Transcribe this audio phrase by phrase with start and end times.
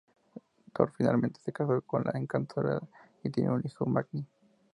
[0.73, 2.79] Thor finalmente se casa con la Encantadora
[3.23, 4.25] y tiene un hijo, Magni.